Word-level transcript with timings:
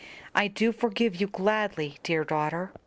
I 0.33 0.47
do 0.47 0.71
forgive 0.71 1.21
you 1.21 1.27
gladly, 1.27 1.99
dear 2.01 2.23
daughter." 2.23 2.71